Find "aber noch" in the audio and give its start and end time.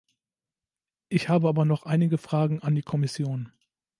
1.47-1.83